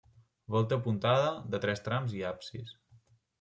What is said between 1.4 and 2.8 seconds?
de tres trams i absis.